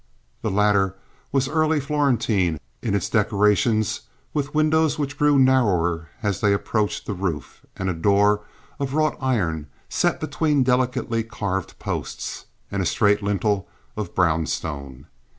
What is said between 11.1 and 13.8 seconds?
carved posts, and a straight lintel